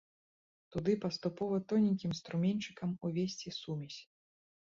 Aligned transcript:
Туды 0.75 0.95
паступова 1.03 1.59
тоненькім 1.73 2.11
струменьчыкам 2.21 2.97
увесці 3.11 3.55
сумесь. 3.61 3.99